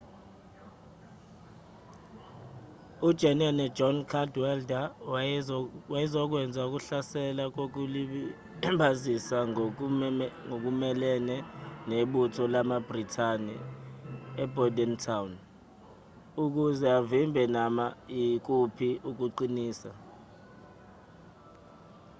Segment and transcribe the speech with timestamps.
[3.07, 4.85] ujenene john cadwalder
[5.91, 9.37] wayezokwenza ukuhlasela kokulibazisa
[10.49, 11.35] ngokumelene
[11.89, 13.55] nebutho lamabhrithani
[14.43, 15.31] ebordentown
[16.43, 17.85] ukuze avimbe noma
[18.23, 19.91] ikuphi ukuqinisa